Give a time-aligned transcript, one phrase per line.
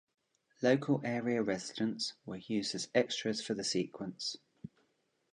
[0.63, 4.35] Local area residents were used as extras for the sequence.